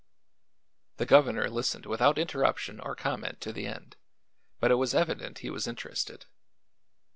[0.97, 3.97] The governor listened without interruption or comment to the end,
[4.59, 6.25] but it was evident he was interested.